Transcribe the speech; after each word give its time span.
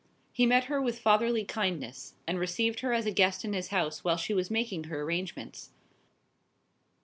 He 0.33 0.47
met 0.47 0.63
her 0.63 0.81
with 0.81 0.97
fatherly 0.97 1.45
kindness, 1.45 2.15
and 2.25 2.39
received 2.39 2.79
her 2.79 2.91
as 2.91 3.05
a 3.05 3.11
guest 3.11 3.45
in 3.45 3.53
his 3.53 3.67
house 3.67 4.03
while 4.03 4.17
she 4.17 4.33
was 4.33 4.49
making 4.49 4.85
her 4.85 5.03
arrangements. 5.03 5.69